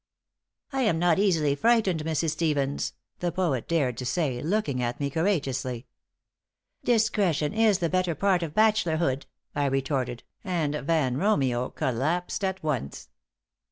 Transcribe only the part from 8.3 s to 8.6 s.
of